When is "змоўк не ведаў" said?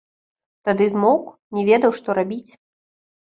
0.93-1.91